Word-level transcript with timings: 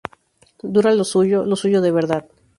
Dura 0.63 0.95
lo 0.95 1.03
suyo, 1.03 1.45
lo 1.45 1.55
suyo 1.55 1.79
de 1.79 1.91
verdad. 1.91 2.27